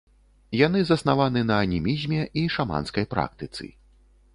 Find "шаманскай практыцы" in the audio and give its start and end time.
2.59-3.75